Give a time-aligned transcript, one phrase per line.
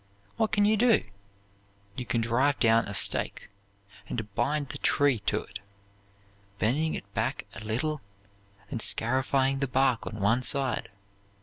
[0.35, 1.03] What can you do?
[1.95, 3.51] You can drive down a stake,
[4.09, 5.59] and bind the tree to it,
[6.57, 8.01] bending it back a little,
[8.71, 10.89] and scarifying the bark on one side.